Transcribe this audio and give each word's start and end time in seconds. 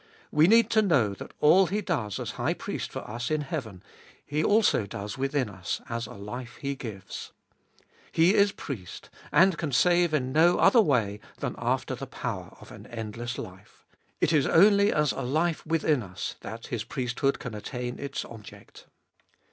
We 0.31 0.47
need 0.47 0.71
to 0.71 0.81
know 0.81 1.13
that 1.13 1.35
all 1.41 1.67
He 1.67 1.79
does 1.79 2.19
as 2.19 2.31
High 2.31 2.55
Priest 2.55 2.91
for 2.91 3.07
us 3.07 3.29
in 3.29 3.41
heaven. 3.41 3.83
He 4.25 4.43
also 4.43 4.87
does 4.87 5.15
within 5.15 5.47
us 5.47 5.79
as 5.89 6.07
a 6.07 6.15
life 6.15 6.55
He 6.55 6.73
gives. 6.73 7.33
He 8.11 8.33
is 8.33 8.51
Priest, 8.51 9.11
and 9.31 9.59
can 9.59 9.71
save 9.71 10.11
in 10.11 10.31
no 10.33 10.57
other 10.57 10.81
way, 10.81 11.19
than 11.37 11.53
after 11.59 11.93
the 11.93 12.07
power 12.07 12.57
of 12.59 12.71
an 12.71 12.87
endless 12.87 13.37
life. 13.37 13.85
It 14.19 14.33
Is 14.33 14.47
only 14.47 14.91
as 14.91 15.11
a 15.11 15.21
life 15.21 15.63
within 15.67 16.01
us 16.01 16.33
that 16.41 16.65
His 16.73 16.83
priesthood 16.83 17.37
can 17.37 17.53
attain 17.53 17.99
its 17.99 18.25
object. 18.25 18.87